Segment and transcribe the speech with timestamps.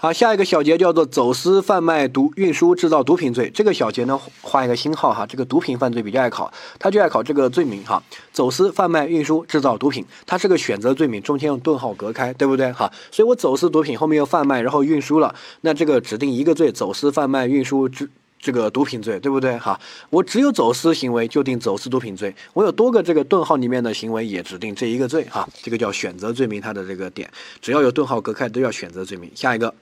[0.00, 3.50] 好，下一个小节叫做走私、贩卖、毒、运输、制造毒品罪。
[3.52, 5.26] 这个小节呢，画一个星号哈。
[5.26, 8.00] 这个毒品犯罪比较爱考，他就爱考这个罪名哈。
[8.32, 12.88] 走私、贩卖、运输、制造毒品，它是个选择罪名，中间用顿号隔开，对不对哈？
[13.10, 18.08] 所以我走私毒品，后面又贩卖，然后运输了，那这个指定一个罪：走私、贩卖、运输、制。
[18.40, 19.80] 这个毒品罪对不对哈？
[20.10, 25.48] 我只有走私行为就定走私毒品罪，我有多个这个顿号里面的行为也指定这一个罪哈。
[25.60, 27.28] 这个叫选择罪名，它的这个点
[27.60, 29.28] 只要有顿号隔开都要选择罪名。
[29.34, 29.74] 下一个。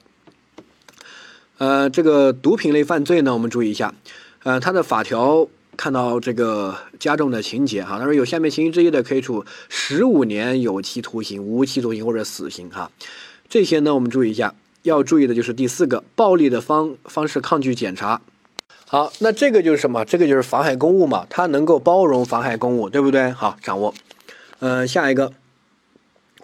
[1.57, 3.93] 呃，这个毒品类犯罪呢，我们注意一下，
[4.43, 12.91] 呃，它的法条看到这个加重的情节哈，他说有下面情形之一的，可以处十五年有期徒刑、无期徒刑或者死刑哈。
[13.49, 18.21] 这些呢，我们注意一下，要注意的就是第四个，暴力的方方式抗拒检查。
[18.87, 20.05] 好，那这个就是什么？
[20.05, 23.31] 这个就是妨害公务嘛，它能够包容妨害公务，对不对？
[23.31, 23.93] 好，掌握。
[24.59, 25.33] 呃，下一个，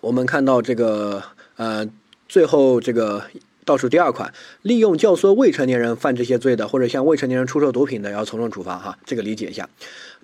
[0.01, 1.21] 我们看到这个
[1.57, 1.87] 呃，
[2.27, 3.21] 最后这个。
[3.65, 8.97] 倒数第二款，利用教唆未成年人犯这些罪的，或者向未成年人出售毒品的，要从重处罚哈。
[9.05, 9.69] 这个理解一下。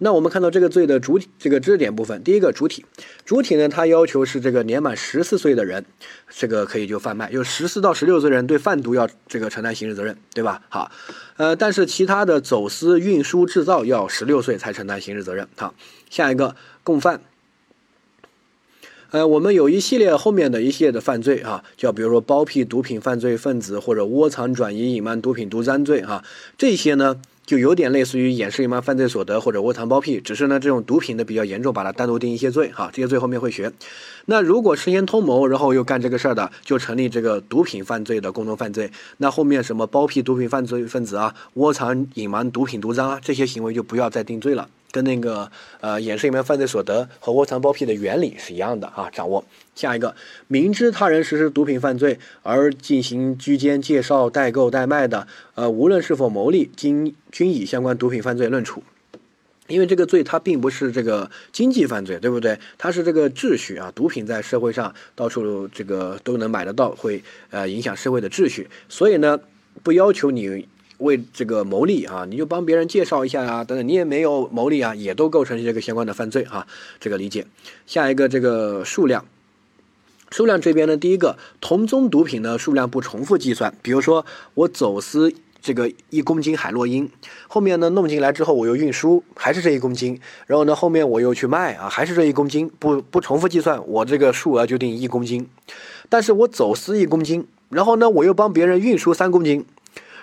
[0.01, 2.85] 那我们看到这个罪的主体，这个知识点部分，第一个主体，
[3.25, 5.85] 主体呢，它要求是这个年满十四岁的人，
[6.29, 10.61] 这个可以就贩卖，就十四到十六岁人对贩毒要这个承担刑事责任，对吧？
[10.69, 10.91] 好，
[11.35, 15.47] 呃，但是其他的走私、运输、制造要十六岁才承担刑事责任。
[15.57, 15.73] 好，
[16.09, 17.21] 下一个共犯。
[19.11, 26.23] 呃，我们有一系列后面的一系列的犯罪啊，叫比如说包庇毒品犯罪分子或者窝藏转移隐瞒毒品毒赃罪哈，
[26.59, 33.73] 这些呢就有点类似于掩饰隐瞒犯罪所得或者窝藏包庇，只是呢这种毒品的比较严重，把它单独定一些罪哈，这些罪后面会学。
[34.25, 38.91] 那如果事先通谋，然后又干这个事儿的，就成立这个毒品犯罪的共同犯罪。
[39.17, 44.69] 那后面什么包庇毒品犯罪分子啊，窝藏隐瞒毒品毒赃啊，这些行为就不要再定罪了。
[44.91, 45.51] 跟那个
[45.81, 50.15] 呃掩饰隐瞒犯罪所得和窝藏包庇的原理是一样的啊，掌握下一个，
[50.47, 58.83] 明知他人实施毒品犯罪而进行居间介绍、代购、代卖的，呃，无论是否牟利，均均以相关毒品犯罪论处。
[59.67, 62.57] 因为这个罪它并不是这个经济犯罪，对不对？
[62.79, 69.39] 它是这个秩序啊，毒品在社会上到处这个都能买得到，会呃影响社会的秩序，所以呢，
[69.83, 70.67] 不要求你。
[70.99, 76.67] 为这个牟利啊，你就帮别人介绍一下啊，等等，你也没有牟利啊，也都构成这个相关的犯罪啊，
[76.99, 77.45] 这个理解。
[77.85, 79.25] 下一个这个数量，
[80.29, 87.09] 数量这边呢，第一个同宗毒品呢数量不重复计算，比如说我走私这个一公斤海洛因，
[87.47, 95.47] 后面呢弄进来之后我又运输，还是这一公斤，然后呢后面我又去卖啊，还是这一公斤，不不重复计算，我这个数额就定一公斤。
[96.09, 99.65] 但是我走私一公斤，然后呢我又帮别人运输三公斤。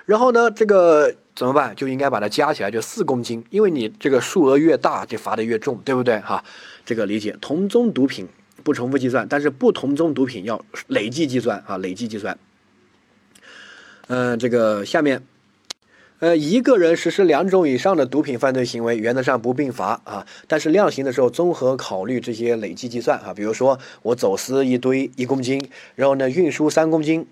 [0.06, 1.74] 然后呢，这个怎么办？
[1.74, 6.20] 就应该把它加起来，就四公斤，因为你这个数额越大，就罚的越重，对不对？
[6.20, 6.44] 哈，
[6.84, 7.36] 这个理解。
[7.40, 8.28] 同宗毒品
[8.62, 12.38] 不重复计算，但是不同宗毒品要累计计算啊，累计计算。
[14.06, 15.24] 嗯，这个下面，
[16.20, 27.26] 呃，一个人实施两种以上的毒品犯罪行为，原则上不并罚啊，但是量刑的时候综合考虑这些累计计算啊，比如说我走私一堆一公斤，然后呢运输三公斤。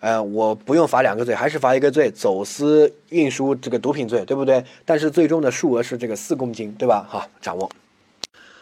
[0.00, 4.64] 呃，我不用罚两个罪，还是罚一个罪，走私运输这个毒品罪，对不对？
[4.84, 7.04] 但是最终的数额是这个四公斤，对吧？
[7.08, 7.68] 好，掌握。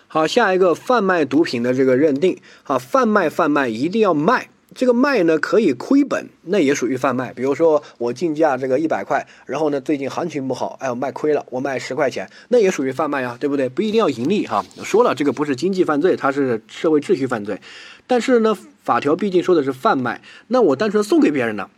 [0.09, 7.33] 好，下一个贩卖毒品的这个认定，好，贩卖贩卖一定要卖，这个卖呢可以亏本，那也属于贩卖。
[7.33, 13.69] 比如说我进价这个一百块，然后呢最近行情不好，哎，我卖亏了，我卖十块钱，那也属于贩卖呀，对不对？
[13.69, 14.65] 不一定要盈利哈。
[14.85, 17.61] 说了，这个不是经济犯罪，它是社会秩序犯罪。
[18.07, 21.69] 但是呢，法条毕竟说的是贩卖，那我单纯送给别人呢？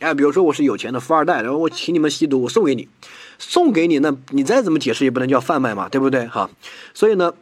[0.00, 2.88] 哎，比如说我是有钱的富二代，然后我请你们吸毒，我送给你，
[3.38, 6.26] 送给你，那你再怎么解释也不能叫贩卖嘛，对不对？
[6.26, 6.50] 哈，
[6.94, 7.34] 所以呢，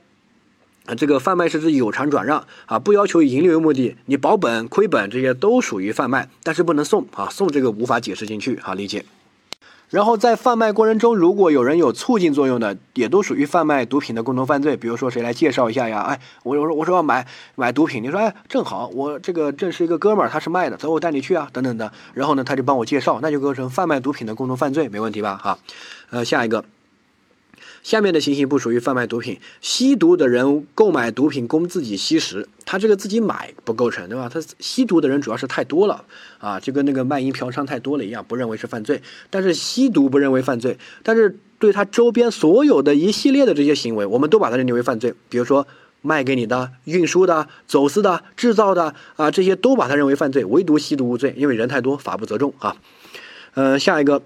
[0.86, 9.04] 啊，这个贩卖是指有偿转让啊，不要求以盈利为目的，你保本、亏本这些都属于贩卖，但是不能送啊，送这个无法解释进去，好理解。
[9.88, 14.76] 然后在贩卖过程中，如果有人有促进作用的，也都属于贩卖毒品的共同犯罪。
[14.76, 16.00] 比如说谁来介绍一下呀？
[16.00, 17.24] 哎，我我说我说要买
[17.54, 21.92] 买毒品，你说哎，正好我这个认识一个哥们儿，他是卖的，走我带你去啊，等等的。
[22.14, 25.36] 然后呢，他就帮我介绍，那就构成贩卖毒品的共同犯罪，没问题吧？
[25.40, 25.58] 哈，
[26.10, 26.64] 呃，下一个。
[27.86, 34.28] 下面的情形不属于贩卖毒品，吸毒的人购买毒品供自己吸食，他这个自己买不构成，对吧？
[34.28, 36.04] 他吸毒的人主要是太多了
[36.38, 39.00] 啊，就跟那个卖淫嫖娼太多了一样，不认为是犯罪。
[39.30, 45.14] 但是吸毒不认为犯罪，但是对他周边所有的一系列的这些行为，我们都把它认定为犯罪。
[45.28, 45.64] 比如说
[46.02, 52.74] 卖给你的、运输的、走私的、制造的啊，这些都把它认为犯罪，唯独吸毒无罪，因为人太多，法不责众啊。
[53.54, 54.20] 嗯，下一个。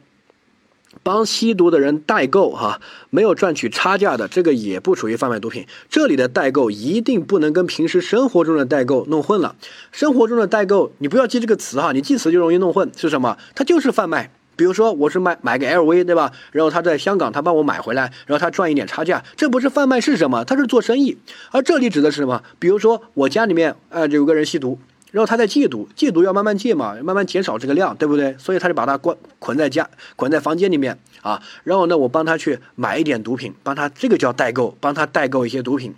[1.03, 5.67] 帮吸毒的人代购哈，没有赚取差价的，这个也不属于贩卖毒品。
[5.89, 9.57] 这里的代购一定不能跟平时生活中的代购弄混了。
[9.93, 12.91] 生活中的代购，你不要记这个词哈，你记词就容易弄混。
[12.97, 13.39] 是什么？
[13.55, 14.31] 它就是贩卖。
[14.57, 16.31] 比如说，我是买买个 LV，对吧？
[16.53, 20.45] 然后他在香港，他帮我买回来，然后他赚一点差价，这不是贩卖是什么？
[20.45, 21.17] 他是做生意。
[21.51, 22.43] 而这里指的是什么？
[22.59, 24.79] 比如说我家里面，呃，有个人吸毒。
[25.12, 28.37] 然后他在戒毒，戒毒要慢慢戒嘛，慢慢减少这个量，对不对？
[28.39, 31.43] 所以他就把他关捆在家，捆在房间里面啊。
[31.65, 35.93] 然后呢，我帮他去买一点毒品，帮他这个叫代购，帮他代购一些毒品。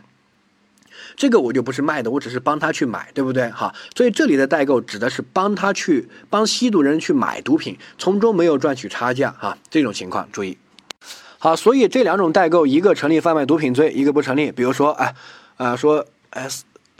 [1.15, 3.51] 这个我就不是卖的，我只是帮他去买，对不对？
[3.51, 10.57] 哈，所以这里的代购指的是帮他去帮吸毒人去买毒品，从中没有赚取差价啊，这种情况注意。
[11.39, 14.51] 好，所以这两种代购，一个成立贩卖毒品罪，一个不成立。
[14.51, 15.15] 比如说，哎，
[15.59, 16.49] 啊，说，哎。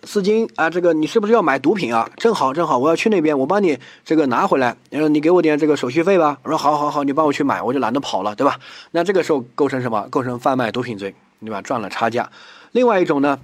[0.05, 2.11] 四金啊，这个你是不是要买毒品啊？
[2.17, 6.39] 正好正好，我要去那边，我帮你这个拿回来，然后你给我点这个手续费吧。
[6.43, 8.59] 我说好，好，好，你帮我去买，我就懒得跑了，对吧？
[8.91, 10.09] 那这个时候构成什么？
[10.11, 11.63] 构成贩卖毒品罪，对吧？
[11.63, 12.31] 赚了差价。
[12.73, 13.39] 另外一种呢，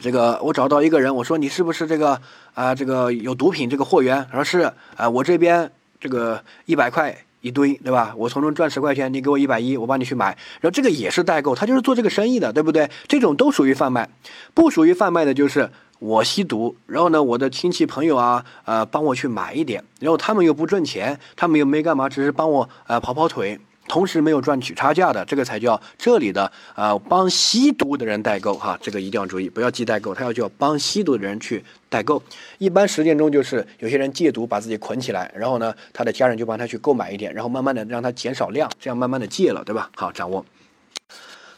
[0.00, 2.20] 这个我找到一个人，我说你是不是这个
[2.54, 2.74] 啊？
[2.74, 4.24] 这个有毒品这个货源？
[4.30, 7.16] 他说是啊，我这边这个一百块。
[7.40, 8.14] 一堆，对吧？
[8.16, 10.26] 我从中赚十块钱，你给我一百一，我帮你去买。
[10.60, 12.90] 然后这个也是代购，他就是做这个生意的，对不对？
[13.06, 14.08] 这种都属于贩卖。
[14.54, 23.58] 不属于贩卖的就是我吸毒，然后呢，我的亲戚朋友啊，呃，帮我去买一点，然后他们又不赚钱，他们又没干嘛，只是帮我呃跑跑腿。
[23.88, 32.22] 同时没有赚取差价的，这个才叫这里的啊帮吸毒的人代购哈，这个一定要注意，不要记代购，他要叫帮吸毒的人去代购。
[32.58, 39.90] 一般实践中就是有些人戒毒把自己捆起来，然后呢他的家人就帮他去购买一点，然后慢慢的让他减少量，这样慢慢的戒了，对吧？
[39.94, 40.44] 好，掌握。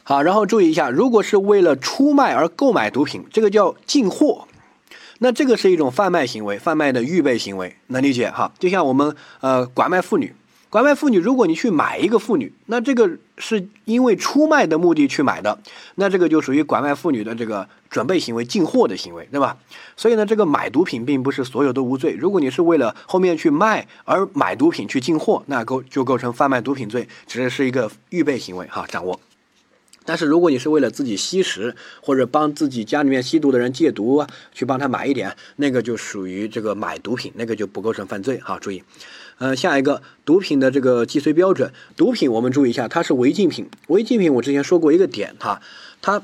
[0.03, 4.47] 好，然后注意一下，如果是为了出卖而购买毒品，这个叫进货，
[5.19, 8.51] 那这个是一种贩卖行为，贩卖的预备行为，能理解哈？
[8.59, 10.35] 就像我们呃拐卖妇女。
[10.69, 15.59] 拐卖妇女，如果你去买一个妇女，那这个是因为出卖的目的去买的，
[15.95, 19.57] 那这个就属于拐卖妇女的这个准备行为、进货的行为，对吧？
[19.97, 22.13] 所以呢，这个买毒品并不是所有都无罪。
[22.13, 29.19] 如果你是为了后面去卖而买毒品去进货，那构就构成贩卖毒品罪，只是是一个预备行为哈，掌握。
[30.05, 38.83] 但是如果你是为了自己吸食或者帮自己家里面吸毒的人戒毒啊，去帮他买一点，那个就属于这个买毒品，那个就不构成犯罪哈，注意。
[39.39, 43.67] 呃，下一个毒品的这个计税标准，毒品我们注意一下，它是违禁品。
[43.87, 45.61] 违禁品我之前说过一个点哈，
[46.01, 46.21] 它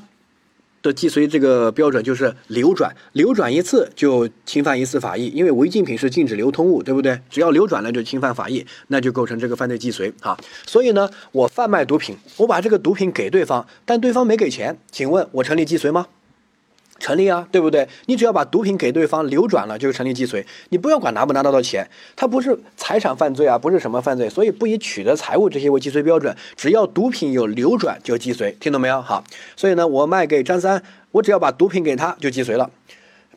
[0.82, 7.18] 的既遂这个标准就是流转，流转一次就侵犯一次法益，因为违禁品是禁止流通物，对不对？
[7.30, 10.38] 只要流转了就侵犯法益，那就构成这个犯罪既遂啊。
[10.66, 16.06] 所以呢，我贩卖毒品，我把这个毒品给对方，但对方没给钱，请问我成立既遂吗？
[16.98, 17.86] 成立啊，对不对？
[18.06, 20.44] 你只要把毒品给对方流转了，就成立既遂。
[20.70, 26.34] 你不要管拿不拿到到钱，它不是财产犯罪啊，不是什么犯罪，所以不以取得财物这些为既遂标准。
[26.56, 29.00] 只要毒品有流转就既遂，听懂没有？
[29.00, 29.22] 好，
[29.56, 30.82] 所以呢，我卖给张三，
[31.12, 32.70] 我只要把毒品给他就既遂了，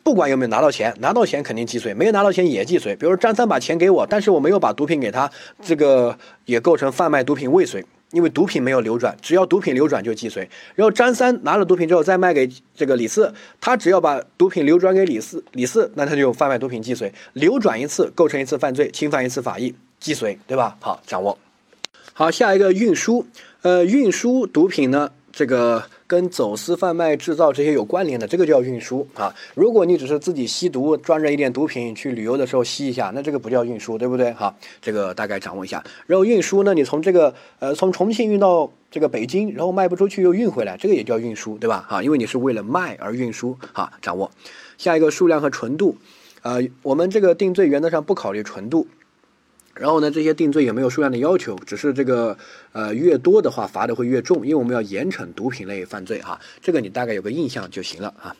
[0.02, 2.96] 不管有没有拿到钱，拿到钱肯定既遂，没有拿到钱也既遂。
[2.96, 5.30] 比如张三把钱给我，但是我没有把毒品给他，
[5.62, 6.16] 这个
[6.46, 7.84] 也构成贩卖毒品未遂。
[8.12, 10.48] 因为毒品没有流转，只要毒品流转就既遂。
[10.74, 20.76] 然后张三拿了毒品之后再卖给这个李四，他只要把毒品流转给李四，李四那他就贩卖毒品既遂，流转一次构成一次犯罪，侵犯一次法益，既遂，对吧？
[20.80, 21.38] 好，掌握。
[22.12, 23.26] 好，下一个运输，
[23.62, 25.84] 呃，运输毒品呢，这个。
[26.10, 29.32] 跟走私、贩卖、制造这些有关联的，这个叫运输啊。
[29.54, 34.32] 如果你只是自己吸毒，装着一点毒品去旅游的时候吸一下，那这个不叫运输，对不对？
[34.32, 34.52] 哈，
[34.82, 35.84] 这个大概掌握一下。
[36.08, 41.86] 然后运输呢，你从这个呃从重庆运到这个北京，然后卖不出去又运回来，这个也叫运输，对吧？
[41.88, 44.28] 哈，因为你是为了卖而运输，哈，掌握。
[44.78, 45.96] 下一个数量和纯度，
[46.42, 48.88] 呃，我们这个定罪原则上不考虑纯度。
[49.80, 52.36] 然后呢，这些定罪也没有数量的要求，只是这个
[52.72, 58.36] 呃越多的话罚的会越重，因为我们要严惩毒品类犯罪哈，这个你大概有个印象就行了啊。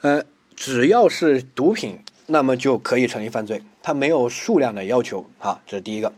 [0.00, 0.24] 呃，
[0.56, 6.12] 只要是毒品，那么就可以成立犯罪，它没有数量的要求哈，这是第一个。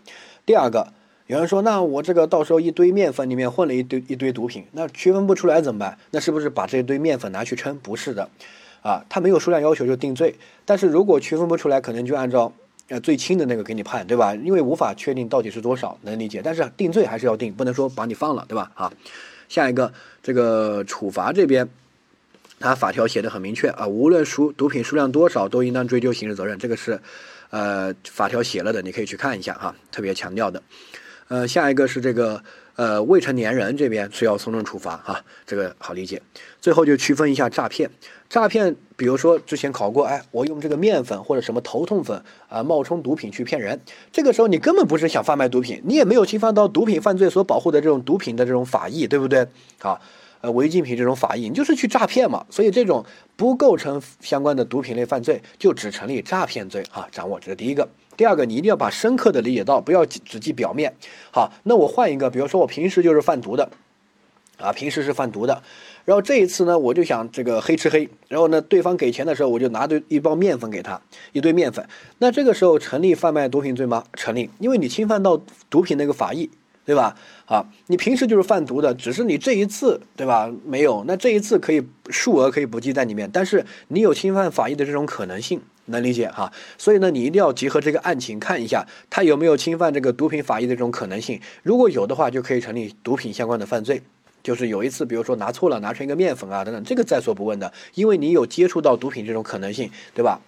[0.46, 0.94] 第二个，
[1.26, 5.98] 有人说那我这个到时候一堆面粉里面混了一堆一堆毒品，那区分不出来怎么办？
[6.12, 7.78] 那是不是把这一堆面粉拿去称？
[7.82, 8.30] 不是的，
[8.80, 12.50] 啊，它没有数量要求就定罪，但是如果区分不出来，可能就按照。
[12.88, 14.34] 呃，最轻的那个给你判，对吧？
[14.34, 16.40] 因为无法确定到底是多少，能理解。
[16.42, 18.70] 但是定罪还是要定，不能说把你放了，对吧？
[18.74, 18.90] 啊，
[19.48, 19.92] 下一个
[20.22, 21.68] 这个处罚这边，
[22.58, 26.58] 它法条写的很明确啊，无论数毒品数量多少，都应当追究刑事责任。
[26.58, 26.98] 这个是，
[27.50, 30.62] 呃，法条写了的，你可以去看一下哈，特别强调的。
[31.28, 32.42] 呃，下一个是这个
[32.76, 36.22] 呃，未成年人这边是要从重处罚哈，这个好理解。
[36.58, 37.90] 最后就区分一下诈骗，
[38.28, 43.80] 诈骗，比如说之前考过，哎，我用这个面粉或者什么头痛粉啊冒充毒品去骗人，
[44.12, 49.46] 这个时候你根本不是想贩卖毒品，你也没有侵犯到毒品犯罪所保护的这种毒品的这种法益，对不对？
[49.80, 49.98] 啊，
[50.42, 53.04] 呃，违禁品这种法益，你就是去诈骗嘛，所以这种
[53.34, 57.08] 不构成相关的毒品类犯罪，就只成立诈骗罪啊。
[57.10, 57.88] 掌握这是第一个。
[58.18, 60.92] 第二个，你一定要把深刻的理解到，不要只记表面。
[61.32, 63.70] 好，那我换一个，比如说我平时就是贩毒的，
[64.58, 65.62] 啊，平时是贩毒的，
[66.08, 70.98] 然后这一次呢，我就想这个黑吃黑，然后呢，对方给钱的时候，我就拿对一包面粉给他，
[71.34, 71.86] 一堆面粉，
[72.16, 74.02] 那这个时候成立贩卖毒品罪吗？
[74.14, 75.38] 成立，因为你侵犯到
[75.68, 76.48] 毒品那个法益，
[76.86, 77.14] 对吧？
[77.44, 80.50] 啊，你平时就是贩毒的，只是你这一次，对吧？
[80.64, 85.60] 没有，那这一次可以数额可以不计在里面，但是你有侵犯法益的这种可能性。
[85.90, 91.40] 能理解哈，所以呢，你一定要结合这个案情看一下，他有没有侵犯这个毒品法益的这种可能性。
[91.62, 94.02] 如果有的话，就可以成立毒品相关的犯罪。
[94.42, 100.40] 就是有一次，比如说拿错了，拿成一个面粉啊等等，这个在所不问的，因为你有接触到毒品这种可能性，对吧？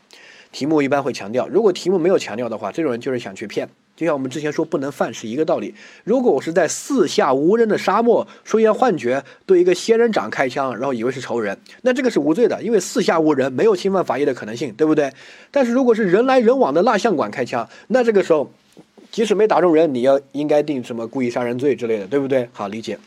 [0.52, 3.68] 题目一般会强调，如果题目没有强调的话，这种人就是想去骗。
[3.96, 5.74] 就像我们之前说不能犯是一个道理。
[6.04, 15.12] 如果我是在四下无人的沙漠出现幻觉，对一个仙人掌开枪，然后以为是仇人，那这个是无罪的，因为四下无人，没有侵犯法益的可能性，对不对？
[15.50, 18.50] 但是如果是人来人往的蜡像馆开枪，那这个时候，
[19.12, 22.48] 即使没打中人，你要应该定什么故意杀人罪之类的，对不对？
[22.52, 22.98] 好理解。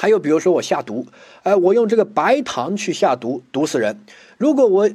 [0.00, 1.04] 还有比如说我下毒，
[1.42, 3.98] 哎，我用这个白糖去下毒，毒死人。
[4.36, 4.88] 如果我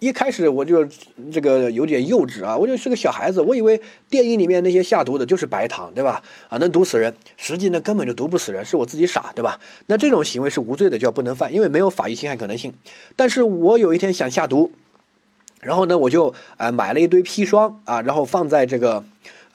[0.00, 0.84] 一开始我就
[1.30, 6.20] 这个有点幼稚啊，我就是个小孩子，我以为电影里面那些下毒的就是白糖，对吧？
[6.48, 9.60] 啊，能毒死人，实际呢根本就毒不死人，是我自己傻，对吧？
[9.86, 12.74] 那这种行为是无罪的，就要不能犯，因为没有法益侵害可能性。
[13.14, 14.72] 但是我有一天想下毒，
[15.60, 19.04] 然后呢，我就呃买了一堆砒霜啊，然后放在这个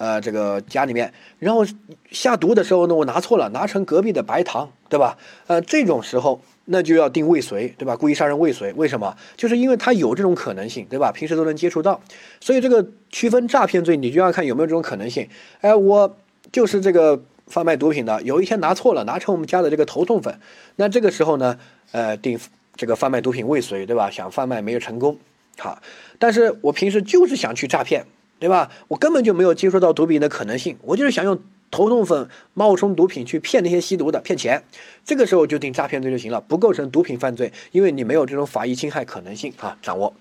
[0.04, 1.66] 呃这个家里面，然后
[2.12, 5.18] 下毒的时候呢，我拿错了，拿成隔壁的白糖，对吧？
[5.48, 6.42] 呃，这种时候。
[6.66, 7.94] 那就要定未遂，对吧？
[7.94, 9.14] 故意杀人未遂，为什么？
[9.36, 11.12] 就是因为他有这种可能性，对吧？
[11.12, 12.00] 平时都能接触到，
[12.40, 15.28] 所以这个区分诈骗罪，你就要看有没有这种可能性。
[15.60, 16.16] 哎，我
[16.54, 20.40] 就是这个贩卖毒品的，有一天拿错了，拿成我们家的这个头痛粉，
[20.78, 21.60] 那这个时候呢，
[21.92, 22.40] 呃，定
[22.78, 24.10] 这个贩卖毒品未遂，对吧？
[24.10, 25.18] 想贩卖没有成功，
[25.58, 25.82] 好，
[26.18, 28.06] 但是我平时就是想去诈骗，
[28.44, 28.70] 对吧？
[28.90, 31.40] 我根本就没有接触到毒品的可能性，我就是想用。
[31.72, 34.64] 头痛粉冒充毒品去骗那些吸毒的骗钱，
[35.04, 39.76] 这个时候就定诈骗罪就行了，不构成毒品犯罪，因为你没有这种法益侵害可能性啊。
[39.82, 40.14] 掌握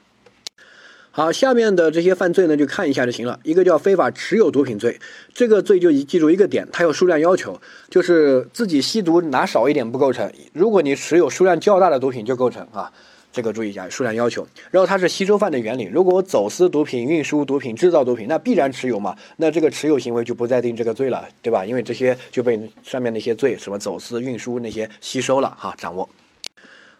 [1.10, 3.38] 好，下面的这些犯罪呢，就看一下就行了。
[3.42, 4.98] 一个叫非法持有毒品罪，
[5.34, 7.60] 这个罪就记住一个点，它有数量要求，
[7.90, 12.90] 就是自己吸毒拿少一点不构成，如果你持有数量较大的毒品就构成啊。
[13.32, 15.84] 这个注意一下数量要求，然后它是吸收犯的原理。
[15.84, 19.16] 如果我走私毒品、运输毒品、制造毒品，那必然持有嘛？
[19.38, 21.64] 那这个持有行为就不再定这个罪了，对吧？
[21.64, 25.74] 因为这些就被上面那些罪，什么走私、运输那些吸收了哈。
[25.78, 26.06] 掌握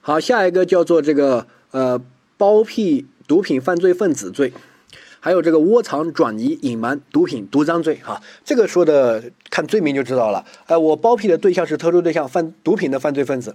[0.01, 2.01] 好，下一个叫做这个呃
[2.39, 4.55] 包庇毒品犯罪分子罪，
[5.21, 8.23] 还有这个窝藏、转移、隐瞒毒品、毒赃罪哈。
[8.43, 10.43] 这个说的看罪名就知道了。
[10.67, 13.55] 呃，我包庇的对象是特殊对象，犯毒品的犯罪分子，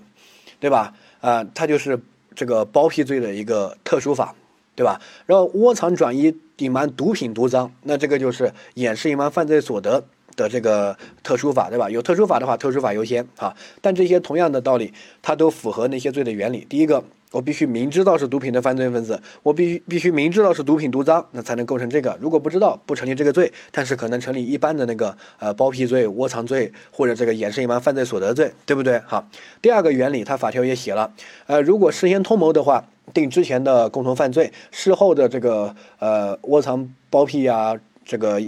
[0.59, 0.93] 对吧？
[1.21, 1.99] 啊，他就是。
[2.37, 4.35] 这个包庇罪的一个特殊法，
[4.75, 5.01] 对吧？
[5.25, 11.89] 然后窝藏、转移、隐瞒毒品、毒赃，那这个就是掩饰、隐瞒犯罪所得的这个特殊法，对吧？
[11.89, 13.57] 有特殊法的话，特殊法优先啊。
[13.81, 16.65] 但这些同样的道理，它都符合那些罪的原理。
[16.69, 17.03] 第一个。
[17.31, 22.17] 我必须明知道是毒品的犯罪分子，我必须必须明知道是毒品毒赃，那才能构成这个。
[22.21, 28.97] 如果不知道，不成立这个罪，但是可能成立一般的那个呃包庇罪、窝藏罪或者这个掩饰隐瞒犯罪所得罪，对不对？
[29.05, 29.27] 好，
[29.61, 31.11] 第二个原理，它法条也写了，
[31.47, 38.41] 呃，如果事先通谋的话，定之前的共同犯罪，事后的这个呃窝藏包庇啊，这个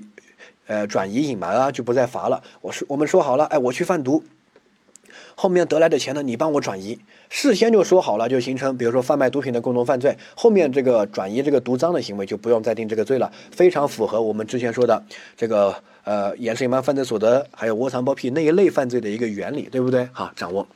[0.68, 2.42] 呃转移隐瞒啊，就不再罚了。
[2.62, 4.24] 我说我们说好了，哎，我去贩毒。
[5.42, 6.22] 后面得来的钱呢？
[6.22, 10.14] 你帮我转移，事先就说好了，就形成，比如说贩卖毒品的共同犯罪。
[10.36, 15.02] 后面这个转移这个毒赃的行为就不用再定这个罪了，非常符合我们之前说的
[15.38, 20.10] 这个呃掩饰隐瞒犯罪所得，还有窝藏包庇那一类犯罪的一个原理，对不对？
[20.12, 20.68] 好，掌握。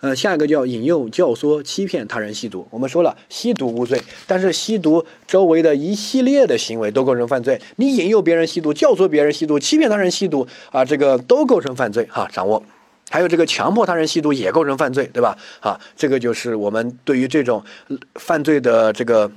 [0.00, 2.66] 呃，下一个叫引诱、教唆、欺骗他人吸毒。
[2.70, 7.60] 我们说了，吸毒无罪，但是吸毒周围的一系列的行为都构成犯罪。
[7.76, 12.04] 你引诱别人吸毒、教唆别人吸毒、欺骗他人吸毒啊，这个都构成犯罪。
[12.10, 12.60] 哈，掌握。
[13.08, 15.36] 还有这个强迫他人吸毒也构成犯罪，对吧？
[15.60, 17.64] 啊，这个就是我们对于这种
[18.16, 19.30] 犯罪的这个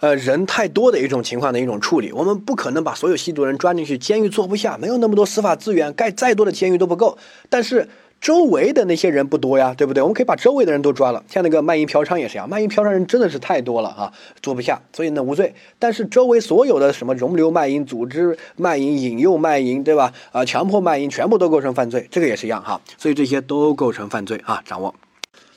[0.00, 2.12] 呃人太多的一种情况的一种处理。
[2.12, 7.16] 我们不可能把所有吸毒人抓进去监狱，坐不下，没有那么多司法资源，盖再多的监狱都不够。
[7.48, 7.88] 但是
[8.20, 10.02] 周围的那些人不多呀，对不对？
[10.02, 15.54] 我们可以把周围的人都抓了，像那个卖淫嫖娼也是一样，卖淫嫖娼人真的是太多了啊，坐不下，所以呢无罪。
[15.78, 20.12] 但是周围所有的什么容留卖淫、组织卖淫、引诱卖淫，对吧？
[20.32, 22.80] 啊，强迫卖淫，全部都构成犯罪，这个也是一样哈。
[22.98, 24.94] 所以这些都构成犯罪啊，掌握。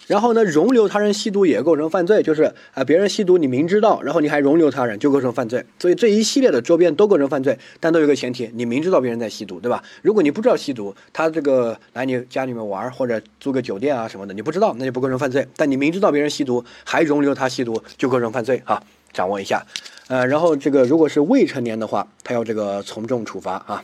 [0.09, 5.63] 然后呢，容留他人吸毒也构成犯罪，就是啊，别人吸毒你明知道，然后你还容留他人，就构成犯罪。
[5.77, 9.83] 所以这一系列的周边都构成犯罪，但都有个前提，你明知道别人在吸毒，对吧？
[10.01, 15.47] 如果你不知道吸毒，他这个来你家里面玩或者租个酒店啊什么的，你不知道，那就不构成犯罪。
[15.55, 18.81] 但你明知道别人吸毒，还容留他吸毒，就构成犯罪啊，
[19.13, 19.63] 掌握一下。
[20.07, 23.83] 呃，然后这个如果是未成年的话，他要这个从重处罚啊。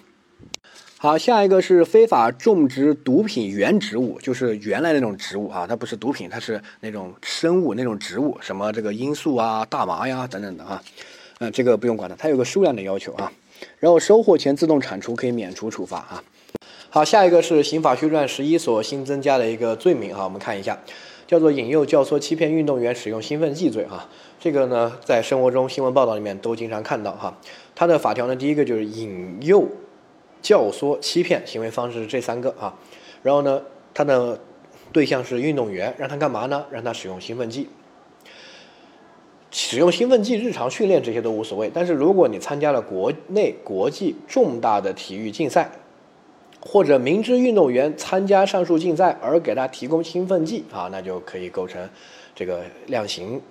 [1.05, 10.81] 好，下一个是非法种植毒品原植物，就是原来那种植物啊，它不是毒品，它是那种生物那种植物，什么这个罂粟啊、大麻呀等等的啊，
[11.41, 13.31] 嗯，这个不用管它，它有个数量的要求啊。
[13.77, 16.23] 然后收获前自动铲除，可以免除处罚啊。
[16.89, 20.75] 好，下一个是刑法修正案十一所新增加的一个罪名啊，我们看一下，
[21.27, 24.09] 叫做引诱、教唆、欺骗运动员使用兴奋剂罪啊。
[24.39, 27.37] 这个呢，在生活中新闻报道里面都经常看到哈。
[27.75, 29.69] 它的法条呢，第一个就是引诱。
[30.45, 32.71] 教唆、欺骗行为方式这三个啊，
[33.23, 33.59] 然后呢，
[33.95, 34.39] 他的
[34.93, 36.63] 对象是运动员，让他干嘛呢？
[36.69, 37.67] 让他使用兴奋剂。
[39.49, 45.71] 使用兴奋剂日常训练这些都无所谓，但是如果你参加了国内、国际重大的体育竞赛，
[46.61, 51.89] 或者明知运动员参加上述竞赛而给他提供兴奋剂啊，那就可以构成
[52.35, 53.41] 这个量刑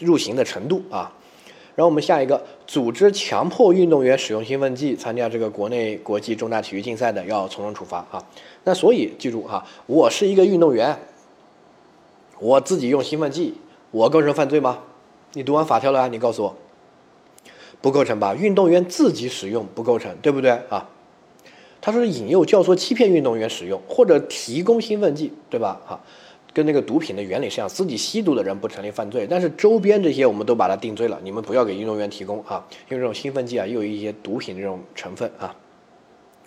[0.00, 1.10] 入刑的程度啊。
[1.74, 8.22] 然后我们下一个，组织强迫运动员使用兴奋剂参加这个国内国际重大体育竞赛的，要从重处罚啊。
[8.64, 10.98] 那所以记住哈，我是一个运动员，
[12.38, 13.54] 我自己用兴奋剂，
[13.90, 14.80] 我构成犯罪吗？
[15.32, 16.56] 你读完法条了，你告诉我，
[17.80, 18.34] 不构成吧？
[18.34, 20.90] 运动员自己使用不构成，对不对啊？
[21.80, 25.80] 他说引诱、教唆、欺骗运动员使用或者提供兴奋剂，对吧？
[25.86, 26.00] 哈。
[26.54, 31.18] 跟那个毒品的原理是一样，自己吸毒的人不成立犯罪，但是周边这些我们都把它定罪了。
[31.22, 35.54] 你们不要给运动员提供啊，因为这种兴奋剂啊，又有一些毒品这种成分啊，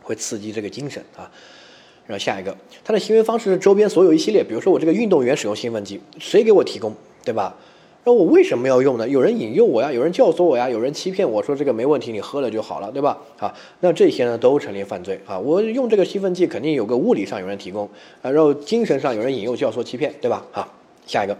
[0.01, 1.31] 会刺激这个精神啊。
[2.05, 6.93] 然后下一个，他的行为方式是周边所有一系列，比如说我这个运动员使用兴奋剂，谁给我提供，
[7.23, 7.55] 对吧？
[8.07, 9.09] 那我为什么要用呢？
[9.09, 13.17] 有人引诱我呀，有人教唆我呀，有人欺骗我说这个没问题，你喝了就好了，对吧？
[13.39, 15.39] 啊，那这些呢都成立犯罪啊！
[15.39, 17.89] 我用这个兴奋剂肯定有个物理上有人提供
[18.21, 20.45] 啊，然后精神上有人引诱、教唆、欺骗，对吧？
[20.53, 20.71] 啊，
[21.07, 21.35] 下一个，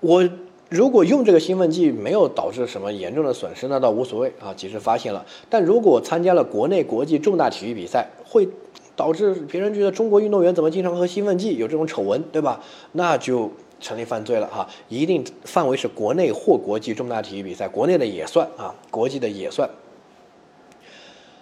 [0.00, 0.28] 我
[0.68, 5.24] 如果用这个兴奋剂没有导致什么严重的损失，那倒无所谓啊，及时发现了。
[5.48, 8.48] 但如果参加了国内国际重大体育比赛，会。
[8.96, 12.60] 导致别人觉得中国运动员怎么经常喝兴奋剂，有这种丑闻，对吧？
[12.92, 14.68] 那就成立犯罪了哈！
[14.88, 19.68] 一定范围是国内或国际重大体育比赛，国内的也算啊，国际的也算。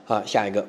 [0.06, 0.66] 啊，下一个，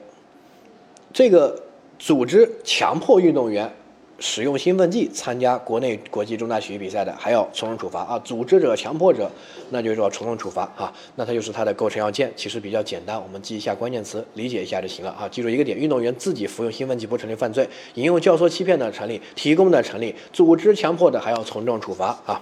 [1.12, 1.64] 这个
[1.98, 3.72] 组织强迫运动员。
[4.20, 8.20] 使用兴奋剂参加国内国际重大体育比赛的，还要从重处罚啊！
[8.20, 9.30] 组织者、强迫者，
[9.70, 10.94] 那就是说从重处罚啊！
[11.16, 15.28] 那它就是它的构成要件，其实比较简单，我们记一下关键词，理解一下就行了啊！
[15.28, 22.42] 记住一个点：运动员自己服用兴奋剂不成立犯罪，引用、教唆、欺骗的成立，提供的成立，组织强迫的还要从重处罚啊！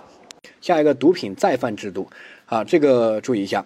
[0.60, 2.08] 下一个毒品再犯制度
[2.46, 3.66] 啊，这个注意一下。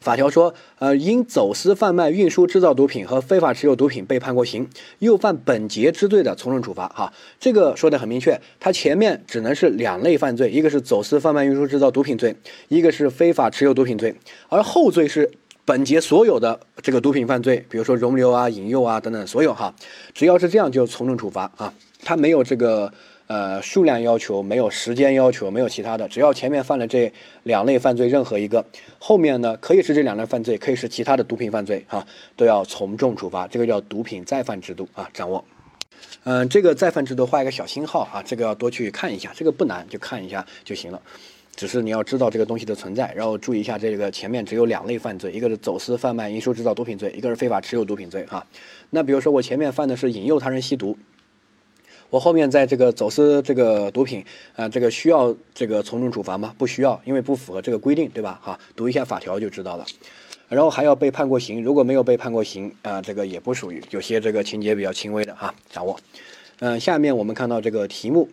[0.00, 4.68] 法条说，呃，因走私、贩卖、运输、制造毒品和非法持有毒品被判过刑，
[5.00, 6.88] 又犯本节之罪的，从重处罚。
[6.88, 12.34] 哈，这个说的很明确，它前面只能是两类犯罪，一个是走私、贩卖、运输、制造毒品罪，
[12.68, 14.14] 一个是非法持有毒品罪，
[14.48, 15.30] 而后罪是
[15.64, 19.74] 本节所有的这个毒品犯罪，比如说容留啊、引诱啊等等所有哈，
[20.14, 22.92] 只要是这样就从重处罚啊，它没有这个。
[23.30, 27.12] 呃，数量要求没有时间要求，没有其他的，只要前面犯了这
[27.44, 28.64] 两类犯罪任何一个，
[28.98, 33.46] 后面呢可以是这两类犯罪，可以是其他的毒品犯罪啊，都要从重处罚。
[33.46, 35.44] 这个叫毒品再犯制度啊，掌握。
[36.24, 41.00] 嗯，这个再犯制度画一个小星号啊，这个要多去看一下，这个不难，就看一下就行了。
[41.54, 48.44] 只是你要知道这个东西的存在，然后注意一下这个前面只有两类犯罪，一个是走私、贩卖、运输、制造毒品罪，一个是非法持有毒品罪啊。
[48.90, 50.98] 那比如说我前面犯的是引诱他人吸毒。
[52.10, 54.24] 我后面在这个走私这个毒品
[54.56, 56.52] 啊，这个需要这个从重处罚吗？
[56.58, 58.40] 不需要，因为不符合这个规定，对吧？
[58.42, 59.86] 哈，读一下法条就知道了。
[60.48, 65.96] 然后还要被判过刑，如果没有被判过刑啊，这个也不属于，有些这个情节比较轻微的哈，掌握。
[66.58, 68.28] 嗯，下面我们看到这个题目：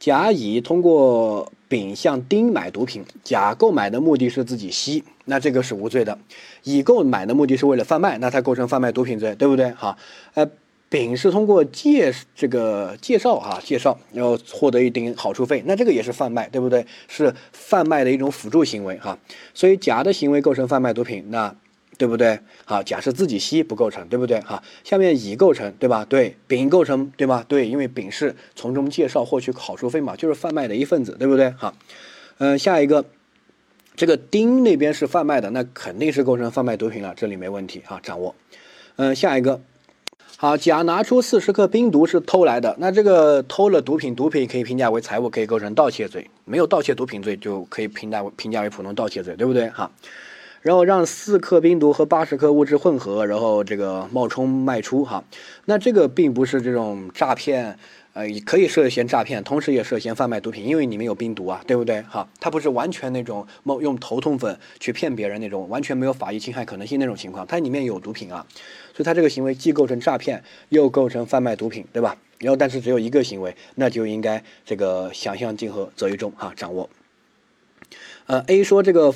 [0.00, 6.16] 甲乙通过丙向丁买毒品，甲购买的目的是自己吸，那这个是无罪的；
[6.64, 9.70] 乙购买的目的是为了贩卖，那他构成贩卖毒品罪，对不对？
[9.72, 9.98] 哈，
[10.32, 10.48] 呃。
[10.90, 16.86] 丙是通过介这个介绍啊，介绍然后获得一定好处费，那这个也是贩卖，对不对？
[17.08, 19.18] 是贩卖的一种辅助行为哈。
[19.52, 21.54] 所以甲的行为构成贩卖毒品，那
[21.98, 22.38] 对不对？
[22.64, 24.40] 好，甲是自己吸不构成，对不对？
[24.40, 26.04] 哈，下面乙构成，对吧？
[26.04, 27.44] 对，丙构成，对吧？
[27.48, 31.50] 对，因为丙是从中介绍获取好处费嘛，就是贩卖的一份子，对不对？
[31.58, 31.74] 好，
[32.38, 33.04] 嗯，下一个，
[33.96, 38.34] 这个丁那边是贩卖的，那肯定是构成贩卖毒品了，这里没问题啊，掌握。
[38.94, 39.60] 嗯，下一个，
[40.40, 49.68] 好，甲拿出四十克冰毒是偷来的，那这个偷了毒品，毒品可以评价为财物，可以构成盗窃罪，没有盗窃毒品罪就可以评价为评价为普通盗窃罪，对不对？
[49.70, 49.90] 哈。
[50.62, 55.24] 然后让四克冰毒和八十克物质混合，然后这个冒充卖出哈，
[55.64, 57.76] 那这个并不是这种诈骗，
[58.12, 62.28] 呃，也可以涉嫌诈骗，同时也涉嫌贩卖毒品，因为里面有冰毒啊，对不对哈？
[62.38, 68.44] 它不是完全那种冒用头痛粉去骗别人那种，完全没有法益侵害可能性那种情况，它里面有毒品啊，
[68.98, 72.16] 所以它这个行为既构成诈骗，又构成贩卖毒品，对吧？
[72.40, 76.90] 然后但是只有一个行为，那就应该这个想象竞合择一重哈，掌握。
[78.26, 79.14] 呃，A 说这个。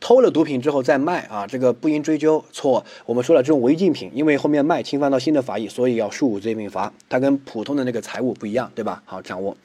[0.00, 2.44] 偷了毒品之后再卖啊，这个不应追究。
[2.50, 6.92] 错，我们说了，这种违禁品，因为后面卖侵犯到新的法益，所以要数罪并罚。
[7.08, 9.04] 它跟普通的那个财物不一样，对吧？
[9.06, 9.56] 好，掌握。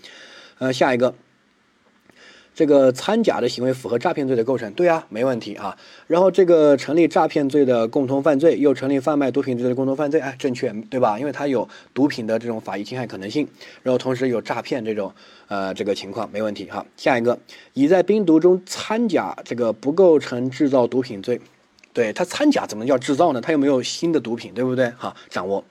[0.60, 1.16] 呃，下一个。
[2.60, 5.78] 这个掺假的行为符合诈骗罪的构成，对啊，没问题啊。
[6.08, 11.18] 然后这个成立诈骗罪的共同犯罪，又成立贩卖毒品罪的共同犯罪，哎，正确，对吧？
[11.18, 13.48] 因为它有毒品的这种法益侵害可能性，
[13.82, 15.14] 然后同时有诈骗这种
[15.48, 16.86] 呃这个情况，没问题哈。
[16.98, 17.40] 下一个，
[17.76, 21.40] 乙在冰毒中掺假，这个不构成制造毒品罪，
[21.94, 23.40] 对它掺假怎么叫制造呢？
[23.40, 24.90] 它又没有新的毒品，对不对？
[24.98, 25.64] 哈，掌握，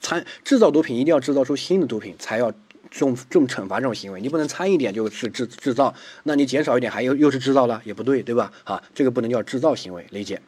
[0.00, 2.50] 掺制造毒品一定要制造出新的毒品才要。
[2.90, 8.52] 重重惩罚这种行为，你不能掺一点就是制制造，那你减少一点还又又是制造了，也不对，对吧？
[8.64, 10.40] 啊，这个不能叫制造行为，理解。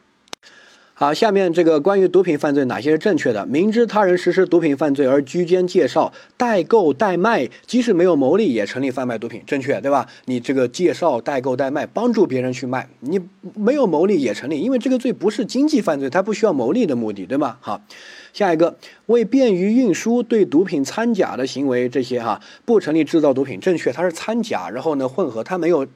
[0.95, 3.43] 好，下面这个关于毒品犯罪哪些是正确的？
[3.47, 10.07] 明知他人实施毒品犯罪而居间介绍、代购、代卖，即使没有牟利也成立贩卖毒品，正确，对吧？
[10.25, 13.19] 你这个介绍、代购、代卖，帮助别人去卖，你
[13.55, 17.57] 没有牟利也成立，因为这个罪不是经济犯罪，它不需要牟利的目的，对吧？
[17.59, 17.81] 好，
[18.31, 18.77] 下一个
[19.07, 25.87] 为便于运输对毒品掺假的行为，这些哈不成立制造毒品，正确，它是掺假，然后呢混合，它没有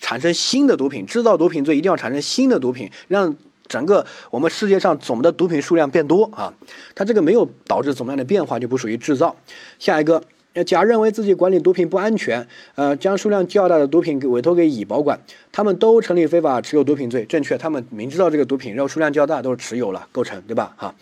[0.00, 3.36] 产生新的毒品，制造毒品罪一定要产生新的毒品，让。
[3.68, 6.52] 整个我们世界上总的毒品数量变多啊，
[6.94, 9.34] 它这个没有导致怎么样的变化，就不属于制造。
[9.78, 10.22] 下一个，
[10.64, 15.20] 甲认为自己管理毒品不安全，呃，将数量较大的毒品给委托给乙保管，
[15.52, 17.58] 他们都成立非法持有毒品罪，正确。
[17.58, 20.74] 他们明知道这个毒品，然后数量较大，都是持有了，构成，对吧？
[20.76, 20.94] 哈。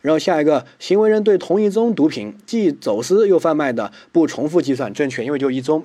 [0.00, 5.84] 然后下一个，行为人对同一宗毒品既走私又贩卖的，不重复计算，正确，因为就一宗。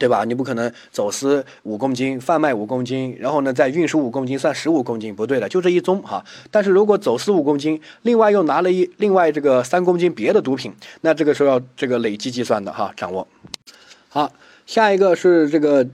[0.00, 0.24] 对吧？
[0.24, 6.24] 你不可能走私五公斤，贩卖五公斤，然后呢再运输五公斤，算十五公斤，不对的，就这一宗哈。
[6.50, 13.28] 但是如果走私五公斤，另外又拿了一另外这个三公斤别的毒品，那这个时候要这个累计计算的哈，掌握。
[14.08, 14.32] 好，
[14.64, 15.86] 下一个是这个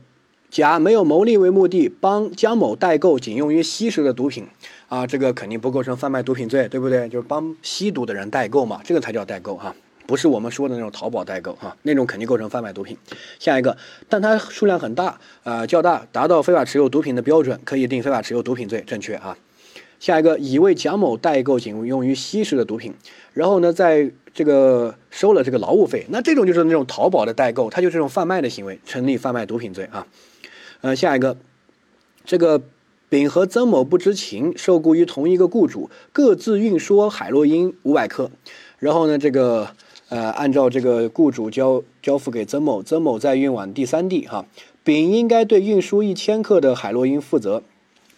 [0.48, 4.46] 甲没有牟利为目的，帮江某代购仅用于吸食的毒品
[4.88, 7.08] 啊，这个肯定不构成贩卖毒品罪，对不对？
[7.08, 9.74] 就是帮吸毒的人代购嘛，这个才叫代购哈。
[10.06, 12.96] 不是我们说的那种淘宝代购哈，那种肯定构成贩卖毒品。
[13.38, 13.76] 下一个，
[14.08, 19.36] 但它数量很大，呃较大，达到非法持有毒品的标准，可以定非法持有毒品罪，正确啊。
[19.98, 22.94] 下一个，乙为蒋某代购仅用于吸食的毒品，
[23.32, 30.06] 然后呢，在这个收了这个劳务费，那这种就是那种淘宝的代购，它就是这种贩卖的行为，成立贩卖毒品罪啊。
[30.82, 31.36] 呃，下一个，
[32.24, 32.62] 这个
[33.08, 38.30] 丙和曾某不知情，受雇于同一个雇主，各自运输海洛因五百克，
[38.78, 39.70] 然后呢，这个。
[40.08, 44.46] 呃，按照这个雇主交交付给曾某，曾某再运往第三地，哈，
[44.84, 47.62] 丙应该对运输一千克的海洛因负责。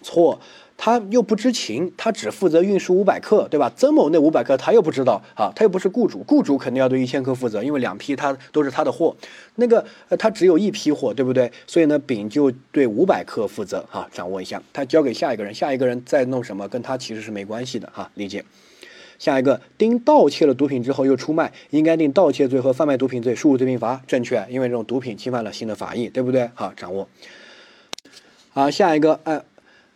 [0.00, 0.38] 错，
[0.76, 3.72] 他又不知情，他只负责运输五百克，对吧？
[3.74, 9.16] 曾某那五百克他又不知道，啊，他又不是雇主，雇主肯定要对一千克负责，因为两批他都是他的货，
[9.56, 9.84] 那个
[10.18, 11.50] 他只有一批货，对不对？
[11.66, 18.44] 所以呢，丙就对五百克负责，哈，掌握一下，他交给下一个人，下一个人再弄什么，跟他其实是没关系的，哈，理解。
[19.18, 26.48] 下一个，丁盗窃了毒品之后又出卖，应该定盗窃罪和贩卖毒品罪，数罪并罚，正确，因为这种毒品侵犯了新的法益，对不对？
[26.54, 27.08] 好，掌握。
[28.50, 29.42] 好，下一个，哎，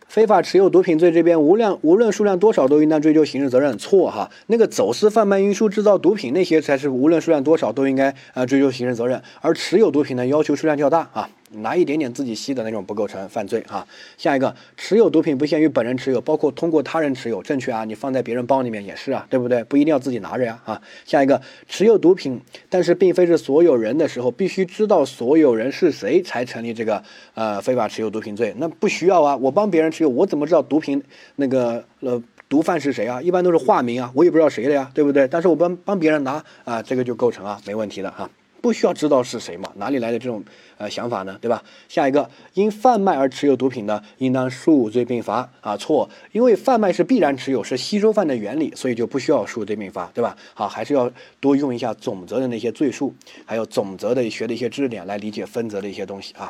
[0.07, 11.29] 非法持有毒品罪这边，无量无论数量多少都应当追究刑事责任，错哈，那个走私、贩卖、运输、制造毒品那些才是无论数量多少都应该啊追究刑事责任，而持有毒品呢，要求数量较大啊。
[11.57, 13.87] 拿一点点自己吸的那种不构成犯罪哈。
[14.17, 17.85] 下一个，持有毒品不限于本人持有，包括通过他人持有，正确啊。
[17.85, 19.63] 你放在别人包里面也是啊，对不对？
[19.63, 20.81] 不一定要自己拿着呀啊。
[21.05, 22.39] 下一个，持有毒品，
[22.69, 28.53] 但是并非是所有人的时候，必须知道所有人是谁才成立这个呃非法持有毒品罪。
[28.57, 31.01] 那不需要啊，我帮别人持有，我怎么知道毒品
[31.35, 33.21] 那个呃毒贩是谁啊？
[33.21, 35.27] 一般都是化名啊，我也不知道谁的呀，对不对？
[35.27, 38.29] 但是我帮帮别人拿啊，这个就构成啊，没问题的哈。
[38.63, 39.69] 不需要知道是谁嘛？
[39.75, 40.41] 哪里来的这种
[40.77, 41.37] 呃想法呢？
[41.41, 41.61] 对吧？
[41.89, 45.75] 下一个，因贩卖而持有毒品的，应当数罪并罚啊？
[45.75, 50.37] 错，因为贩卖是必然持有，是吸收犯的原理，所以就不需要数罪并罚，对吧？
[50.53, 53.13] 好，还是要多用一下总则的那些罪数，
[53.45, 56.49] 还有总则的学的一些知识点来理解分则的一些东西啊。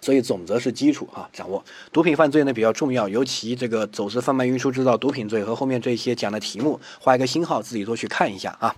[0.00, 8.74] 所以总则是基础啊，掌握毒品犯罪呢比较重要，尤其这个走私、贩卖、运输、制造毒品罪和后面这些讲的题目，画一个星号，自己多去看一下啊。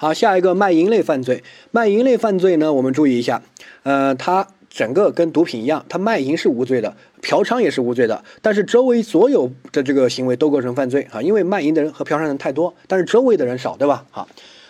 [0.00, 3.42] 好，下一个卖淫类犯罪，卖淫类犯罪呢，我们注意一下，
[3.82, 14.06] 呃，它整个跟毒品一样，它卖淫是无罪的，嫖娼也是无罪的，但是周围所有的这个行为都构成犯罪啊，因为卖淫的人和嫖娼人太多，但是周围的人少，对吧？
[14.12, 14.28] 好。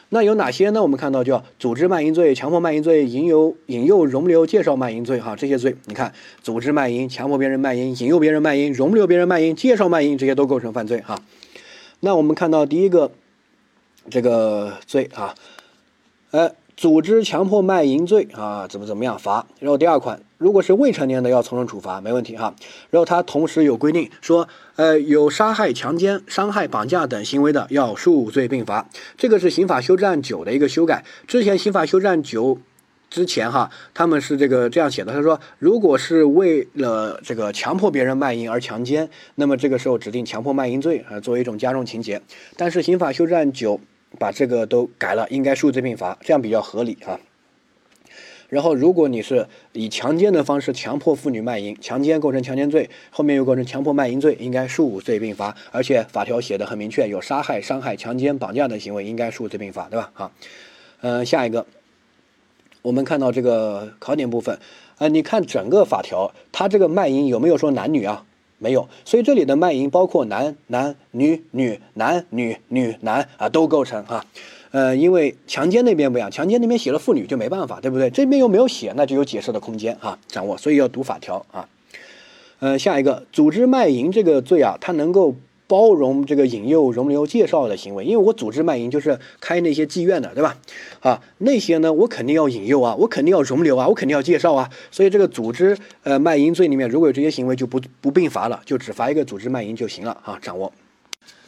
[0.09, 0.83] 那有哪些呢？
[0.83, 6.11] 我们看到叫组织卖淫罪、强迫卖淫罪、引诱、引诱、容留、介绍卖淫罪，哈，这些罪，你看，
[6.43, 11.21] 组织卖淫、强迫别人卖淫、引诱别人卖淫、容留别人卖淫、介绍卖淫，这些都构成犯罪，哈。
[12.01, 13.11] 那我们看到第一个
[14.11, 15.35] 这个罪啊，
[16.31, 16.51] 呃。
[16.79, 19.45] 组织强迫卖淫罪啊，怎么怎么样罚？
[19.59, 22.55] 然后第二款，如果是未成年的要从重处罚，没问题哈。
[22.91, 28.89] 然后它同时有规定说，呃，有杀害、强奸、伤害、绑架等行为的，要数罪并罚。
[29.17, 31.05] 这个是刑法修正案九的一个修改。
[31.27, 32.57] 之前刑法修正案九
[33.11, 42.23] 之前哈，他们是这个这样写的，他说，如果是为了这个强迫别人卖淫而强奸，那么这个时候指定强迫卖淫罪啊，作为一种加重情节。
[42.57, 43.81] 但是刑法修正案九。
[44.19, 47.21] 把这个都改了，应该数罪并罚，这样比较合理啊。
[48.49, 55.55] 然后，如果你是以强奸的方式强迫妇女卖淫，强奸构成强奸罪，后面又构成强迫卖淫罪，应该数罪并罚。
[55.71, 60.11] 而且法条写的很明确，有杀害、伤害、强奸、绑架的行为，应该数罪并罚，对吧？
[60.15, 60.33] 好，
[61.03, 61.67] 嗯，下一个，
[62.81, 64.59] 我们看到这个考点部分，
[64.97, 68.25] 啊，你看整个法条，它这个卖淫有没有说男女啊？
[68.59, 74.25] 没有，所以这里的卖淫包括男男女女男女女男啊都构成哈，
[74.71, 78.11] 呃，因为强奸那边不一样，强奸那边写了妇女就没办法，对不对？
[78.11, 81.69] 这边又没有写，那就有解释的空间哈，掌握，所以要读法条啊。
[82.61, 85.35] 呃，下一个组织卖淫这个罪啊，它能够。
[85.69, 90.57] 包容这个引诱、容留、介绍的行为，因为我组织卖淫就是开那些妓院的，对吧？
[91.01, 94.71] 啊，那些呢，我肯定要引诱啊，我肯定要容留啊，我肯定要介绍啊。
[94.91, 100.39] 所以这个组织呃卖淫罪里面，如果有这些行为，就不不并罚了，就只罚一个组织卖淫就行了啊。
[100.41, 100.73] 掌握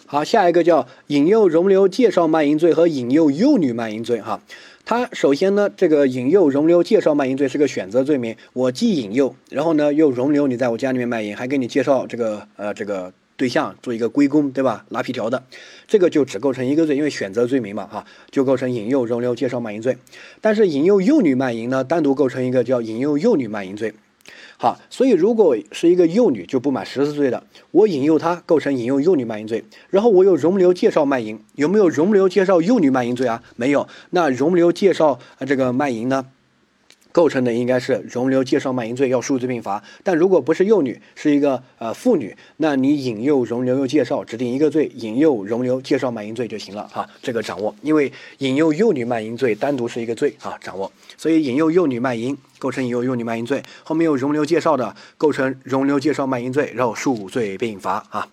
[0.05, 4.43] 好，下一个叫引诱、容留、介绍卖淫罪和引诱幼女卖淫罪哈。
[4.85, 13.11] 它首先呢，这个引诱、容留、介绍卖淫罪是个选择罪名，我既引诱，然后呢又容留你在我家里面卖淫，还给你介绍这个呃这个。
[13.41, 14.85] 对象做一个归公，对吧？
[14.91, 15.43] 拉皮条的，
[15.89, 19.97] 这个就只构成一个罪，因为选择罪名嘛，哈，就构成引诱、容留、介绍卖淫罪。
[20.43, 23.95] 但是引诱幼女卖淫呢，单独构成一个叫引诱幼女卖淫罪。
[24.59, 29.65] 好，所以如果是一个幼女就不满十四岁的，我引诱她构成引诱幼女卖淫罪。
[29.89, 33.43] 然后我又容留、介绍卖淫，有没有容留、介绍幼女卖淫罪啊？
[33.57, 33.89] 没有。
[34.11, 36.27] 那容留、介绍这个卖淫呢？
[37.13, 39.83] 构成的应该是容留、介绍卖淫罪，要数罪并罚。
[40.03, 47.09] 但如果不是幼女，是一个呃妇女，那你引诱、容留又介绍，指定一个罪，引诱、容留、介绍卖淫罪就行了哈。
[47.23, 50.91] 这个掌握，因为引诱幼女卖淫罪单独是一个罪啊，掌握。
[51.17, 58.27] 所以引诱幼女卖淫构成引诱幼女卖淫罪，后面有容留、介绍的构成容留、介绍卖淫罪，然后数罪并罚啊。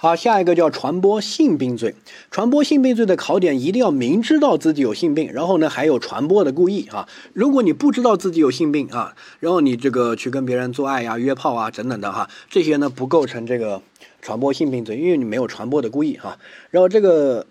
[0.00, 1.94] 好，下一个叫传播性病罪。
[2.30, 7.06] 传播性病罪的考点一定要明知道自己有性病，然后呢还有传播的故意啊。
[7.34, 13.82] 如果你不知道自己有性病啊，然后你这个去跟别人做爱呀、约炮啊等等的哈，这些呢不构成这个
[14.22, 16.38] 传播性病罪，因为你没有传播的故意哈。
[16.70, 17.46] 然后这个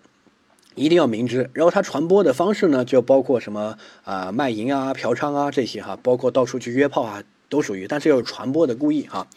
[0.74, 9.28] 一定要明知，然后它传播的方式呢就包括什么啊卖淫啊、嫖娼啊这些哈，包括到处去约炮啊都属于，但是要有传播的故意哈。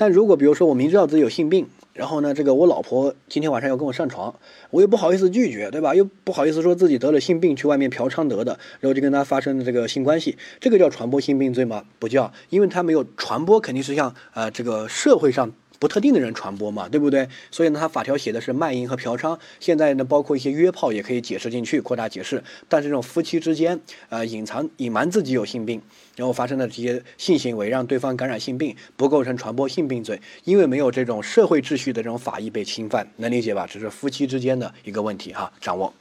[0.00, 4.34] 但如果比如说我明知道自己有性病，然后呢，这个我老婆今天晚上要跟我上床，
[4.70, 5.94] 我又不好意思拒绝，对吧？
[5.94, 11.84] 又不好意思说自己得了性病去外面嫖娼得的，然后就跟他发生了这个性关系，这个叫传播性病罪吗？
[11.98, 15.52] 不叫，因为他没有传播，肯定是像呃这个社会上。
[15.80, 17.26] 不特定的人传播嘛，对不对？
[17.50, 22.44] 所以呢，他法条写的是卖淫和嫖娼，现在呢，包括一些约炮也可以解释进去，扩大解释。
[22.68, 25.80] 但是这种夫妻之间，呃，隐藏、隐瞒自己有性病，
[26.16, 33.66] 然后发生的这些性行为，让对方感染性病，不构成传播性病罪，因为没有这种社会秩序的这种法益被侵犯，能理解吧？
[33.66, 35.92] 这是夫妻之间的一个问题哈，掌握。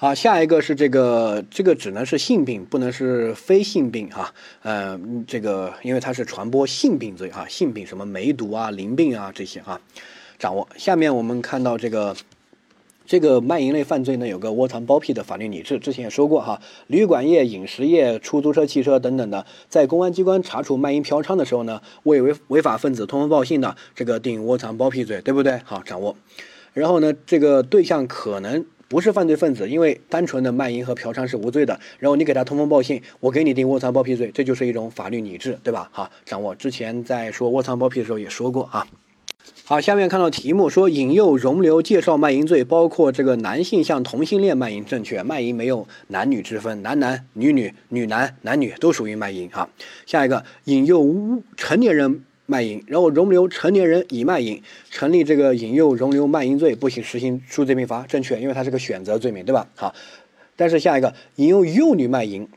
[0.00, 4.32] 好，下一个是这个，这个只能是性病，不能是非性病哈。
[4.62, 9.78] 呃，这个因为它是传播性病罪哈，性病什么梅毒啊、淋病啊这些哈，
[10.38, 10.66] 掌握。
[10.78, 12.16] 下面我们看到这个，
[13.04, 16.62] 这个卖淫类犯罪呢，有个窝藏包庇的法律理智，之前也说过哈。
[16.86, 25.60] 旅馆业、饮食业、出租车、汽车等等的，在公安机关查处卖淫嫖娼的时候呢，为违违法分子通风报信的，这个定窝藏包庇罪，对不对？
[25.64, 26.16] 好，掌握。
[26.72, 28.64] 然后呢，这个对象可能。
[28.90, 31.78] 不是犯罪分子，因为单纯的卖淫和嫖娼是无罪的。
[32.00, 35.88] 然后你给他通风报信，我给你定窝藏包庇罪，这就是一种法律拟制，对吧？
[35.92, 36.52] 好，掌握。
[36.56, 38.84] 之前在说窝藏包庇的时候也说过啊。
[39.64, 45.22] 好，下面看到题目说引诱、容留、介绍卖淫罪，包括这个男性向同性恋卖淫，正确。
[45.22, 49.70] 卖淫没有男女之分，男男、女女、女男、男女都属于卖淫哈。
[50.04, 54.60] 下一个引诱成年人卖淫，然后容留成年人以卖淫，
[54.90, 59.68] 成立这个引诱、容留卖淫罪，不行实行数罪并罚，正确，因为它是个选择罪名，对吧？
[59.76, 59.94] 好，
[60.56, 62.48] 但是下一个引诱幼女卖淫，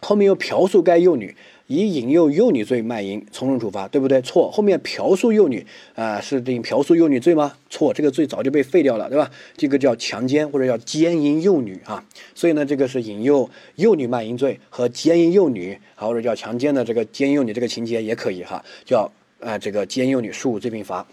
[0.00, 1.36] 后面又嫖宿该幼女。
[1.76, 4.20] 以引诱幼女罪卖淫，从重处罚，对不对？
[4.22, 7.54] 错，后面嫖宿幼女啊，是定嫖宿幼女罪吗？
[7.70, 9.30] 错，这个罪早就被废掉了，对吧？
[9.56, 12.04] 这个叫强奸或者叫奸淫幼女啊，
[12.34, 21.06] 所以呢，这个是引诱幼女卖淫罪和奸淫幼女，或者叫强奸的这个奸幼女这个情节也可以哈，叫啊这个奸幼女数罪并罚。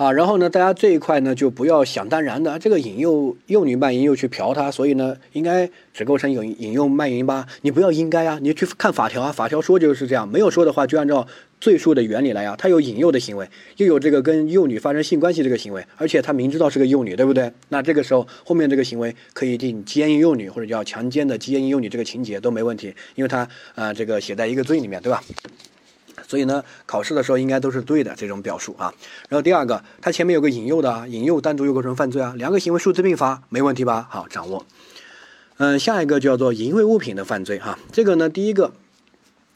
[0.00, 7.46] 啊，然后呢，大家这一块呢就不要想当然的，这个引诱幼女卖淫又去嫖她，所以呢应该只构成有引诱卖淫吧？
[7.60, 11.28] 你不要应该啊，你去看法条啊，法条说就是这样，没有说的话就按照
[11.60, 12.56] 罪数的原理来呀。
[12.58, 17.52] 他有引诱的行为，又有这个跟幼女发生性关系这个行为，而且他明知道是个幼女，对不对？
[17.68, 25.22] 那这个时候后面这个行为可以定奸淫幼女或者叫强奸的奸淫幼女这个情节都没问题，因为他啊这个写在一个罪里面，对吧？
[26.30, 28.94] 所以呢，考试的时候应该都是对的这种表述啊。
[29.28, 34.06] 然后第二个，它前面有个引诱的啊，引诱单独又构成犯罪啊，两个行为数字并罚，没问题吧？
[34.08, 34.64] 好，掌握。
[35.56, 37.76] 嗯，下一个叫做淫秽物品的犯罪哈。
[37.90, 38.70] 这个呢，第一个，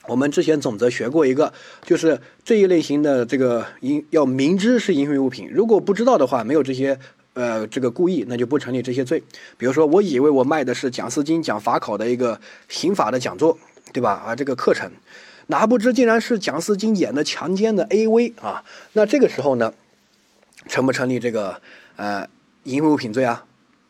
[0.09, 1.53] 我们之前总则学过一个，
[1.85, 6.99] 就是这一类型的这个淫要明知是淫秽物品，如果不知道的话，没有这些
[7.35, 9.23] 呃这个故意，那就不成立这些罪。
[9.57, 13.57] 比如说，我以为我卖的是讲思金讲法考的一个刑法的讲座，
[13.93, 14.25] 对吧？
[14.27, 14.91] 啊，这个课程。
[15.49, 18.65] 哪不知竟然是蒋思金演的强奸的 AV 啊？
[18.93, 19.73] 那这个时候呢，
[20.69, 21.61] 成不成立这个
[21.97, 22.27] 呃
[22.65, 23.45] 淫秽物品罪啊？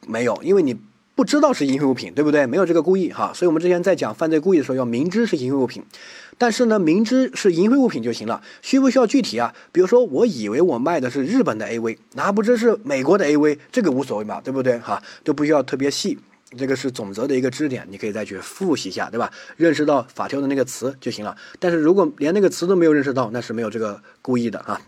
[0.07, 0.77] 没有，因为你
[1.15, 2.45] 不知道是淫秽物品，对不对？
[2.47, 3.33] 没有这个故意哈。
[3.35, 5.83] 所以我们之前在讲犯罪故意的时候，要明知是淫秽物品，
[6.37, 9.55] 但是呢，明知是淫秽物品就行了，需不需要具体啊？
[9.71, 14.79] 比如说，我以为我卖的是日本的 AV，哪不知是美国的 AV，这个无所谓嘛，对不对？
[14.81, 16.19] 哈，都不需要特别细。
[16.57, 19.31] 这个是总则的一个知识点，你可以再去复习一下，对吧？
[19.57, 21.37] 认识到法条的那个词就行了。
[21.59, 24.81] 但是如果连那个词都没有认识到，那是没有这个故意的啊。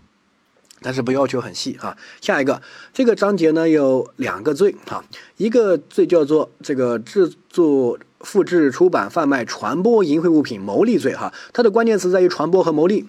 [0.82, 1.96] 但是不要求很细啊。
[2.20, 2.60] 下一个，
[2.92, 5.04] 这个章节呢有两个罪啊，
[5.36, 11.32] 一个罪叫做这个制作、复制、出版、贩卖、传播淫秽物品牟利罪哈。
[11.52, 13.06] 它的关键词在于传播和牟利。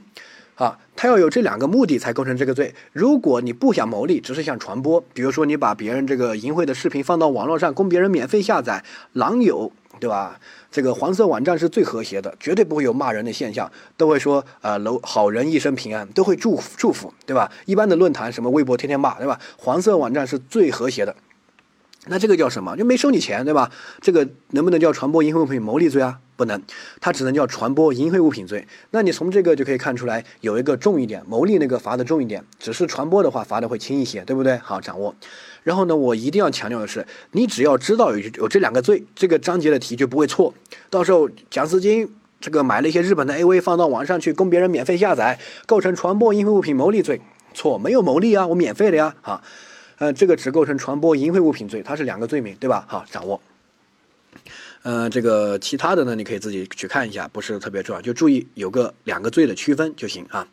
[0.57, 2.73] 啊，他要有这两个目的才构成这个罪。
[2.91, 10.39] 如果你不想牟利，只是想传播，比如说你把别人这个淫秽的视频放到网络上，供别人免费下载，狼友，对吧？
[10.71, 17.51] 这个黄色网站是最和谐的，绝对不会有骂人的现象，都会说啊，楼好人一生平安，都会祝祝福，对吧？
[17.65, 19.39] 一般的论坛什么微博天天骂，对吧？
[19.57, 21.15] 黄色网站是最和谐的。
[22.07, 22.75] 那这个叫什么？
[22.75, 23.69] 就没收你钱，对吧？
[24.01, 26.19] 这个能不能叫传播淫秽物品牟利罪啊？
[26.37, 26.61] 不能，
[27.01, 28.65] 它只能叫传播淫秽物品罪。
[28.91, 34.55] 那你从这个就可以看出来，有一个重一点，牟利那个罚的重一点，只是传播的话罚的会轻一些，对不对？
[34.59, 35.13] 好，掌握。
[35.63, 40.53] 然后呢，我一定要强调的是，你只要知道有有这两个罪，这个章节的题就不会错。
[40.89, 47.19] 到时候蒋思金这个买了一些日本的 AV 放到网上去供别人免费下载，构成传播淫秽物品牟利罪，
[47.53, 49.41] 错，没有牟利啊，我免费的呀，哈。
[49.97, 52.85] 呃，这个只构成传播淫秽物品罪，它是两个罪名，对吧？
[52.87, 53.41] 好，掌握。
[54.89, 60.47] 嗯，这个其他的呢，你可以自己去看一下，不是特别重要，就注意有个两个罪的区分就行啊。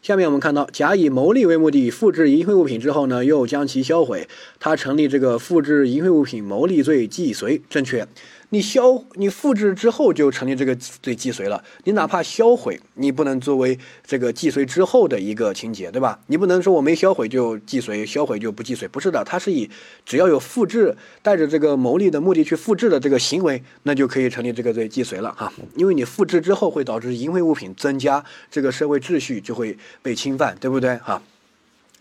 [0.00, 4.26] 下面我们看到，甲以牟利为目的复制淫秽物品之后呢，又将其销毁，
[4.58, 8.08] 他成立这个复制淫秽物品牟利罪既遂，正确。
[8.50, 16.18] 你销你复制之后就成立这个罪既遂了，你哪怕销毁，你不能作为这个既遂之后的一个情节，对吧？
[16.28, 19.68] 你不能说我没销毁就既遂，销毁就不既遂，不是的，它是以
[20.04, 25.52] 只要有复制带着这个牟利的目的去复制的这个行为，那就可以成立这个罪既遂了哈。
[25.74, 31.20] 因为你复制之后会导致淫秽物品增加，这个社会秩序就会被侵犯，对不对哈？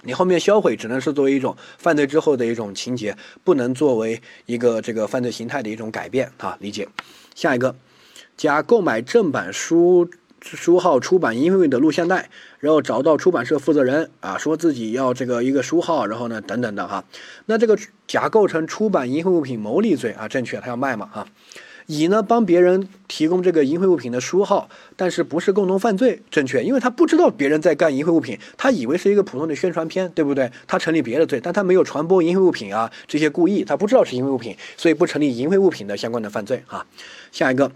[0.04, 6.88] 你后面销毁只能是作为一种犯罪之后的一种情节，不能作为一个这个犯罪形态的一种改变啊，理解。
[7.34, 7.76] 下一个，
[8.38, 10.10] 甲购买正版书
[10.42, 17.04] 书号出版淫秽的录像带，然后找到出版社负责人啊，说自己要这个一个书号，然后呢等等的哈，
[17.46, 21.26] 那这个甲构成出版淫秽物品牟利罪啊，正确，他要卖嘛哈。
[21.88, 30.52] 乙呢帮别人提供这个淫秽物品的书号，但是不是共同犯罪，正确，因为他不知道别人在干淫秽物品，他以为是一个普通的宣传片，对不对？
[30.68, 36.86] 他成立别的罪，但他没有传播淫秽物品啊，这些故意，他不知道是淫秽物品，所以不成立淫秽物品的相关的犯罪啊。
[37.32, 37.72] 下一个，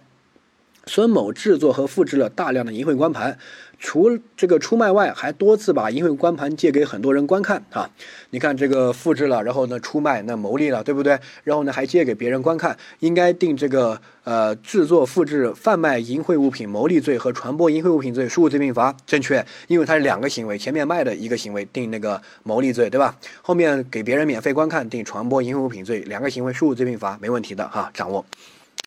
[0.87, 3.37] 孙某制作和复制了大量的淫秽光盘，
[3.77, 7.89] 除这个出卖外，还多次把淫秽光盘借给很多人观看啊。
[8.31, 11.19] 你看这个复制了，然后呢出卖，那牟利了，对不对？
[11.43, 23.15] 然后呢还借给别人观看，应该定这个呃制作、复制、贩卖淫秽物品牟利罪和传播淫秽物品罪，数罪并罚，正确，因为它是两个行为，前面卖的一个行为定那个牟利罪，对吧？
[23.41, 28.25] 后面给别人免费观看定传播淫秽物品罪，两个行为数罪并罚，没问题的哈，掌握。